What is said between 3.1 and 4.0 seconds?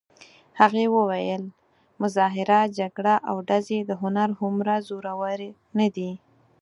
او ډزې د